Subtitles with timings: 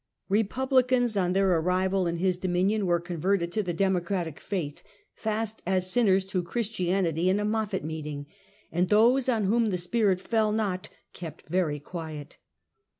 [0.29, 4.81] Republicans on their arrival in his dominion, were converted to the Democratic faith,
[5.13, 8.25] fast as sinners to Christianity in a Maffitt meeting,
[8.71, 12.37] and those on whom the spirit fell not, kept very quiet.